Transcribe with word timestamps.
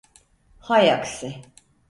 Hay 0.67 0.91
aksi! 0.95 1.29